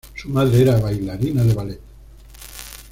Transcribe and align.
Su 0.15 0.29
madre 0.29 0.63
era 0.63 0.79
bailarina 0.79 1.43
de 1.43 1.53
ballet. 1.53 1.79